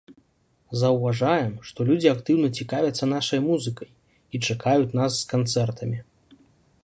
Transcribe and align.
Заўважаем, 0.83 1.51
што 1.71 1.79
людзі 1.89 2.07
актыўна 2.15 2.47
цікавяцца 2.61 3.11
нашай 3.15 3.39
музыкай 3.49 3.89
і 4.37 4.41
чакаюць 4.51 4.95
нас 5.03 5.11
з 5.19 5.23
канцэртамі. 5.35 5.99